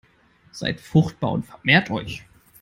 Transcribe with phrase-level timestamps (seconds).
[0.51, 2.25] Seid fruchtbar und vermehrt euch!